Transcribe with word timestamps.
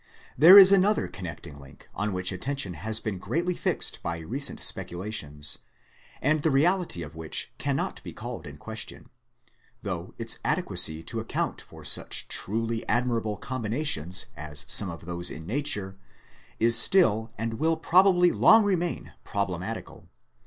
There 0.35 0.57
is 0.57 0.71
another 0.71 1.07
connecting 1.07 1.59
link 1.59 1.87
on 1.93 2.11
which 2.11 2.31
attention 2.31 2.73
has 2.73 2.99
been 2.99 3.19
greatly 3.19 3.53
fixed 3.53 4.01
by 4.01 4.17
recent 4.17 4.59
speculations, 4.59 5.59
and 6.23 6.39
the 6.41 6.49
reality 6.49 7.03
of 7.03 7.13
which 7.15 7.53
cannot 7.59 8.01
be 8.01 8.11
called 8.11 8.47
in 8.47 8.57
question, 8.57 9.11
though 9.83 10.15
its 10.17 10.39
adequacy 10.43 11.03
to 11.03 11.19
account 11.19 11.61
for 11.61 11.85
such 11.85 12.27
truly 12.29 12.83
admirable 12.89 13.37
com 13.37 13.63
binations 13.65 14.25
as 14.35 14.65
some 14.67 14.89
of 14.89 15.05
those 15.05 15.29
in 15.29 15.45
Nature, 15.45 15.99
is 16.59 16.75
still 16.75 17.31
and 17.37 17.59
will 17.59 17.77
probably 17.77 18.31
long 18.31 18.63
remain 18.63 19.13
problematical. 19.23 20.09